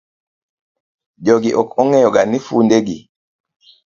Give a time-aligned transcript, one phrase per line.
[1.25, 2.97] Jogi ok ong'eyo ga ni funde gi.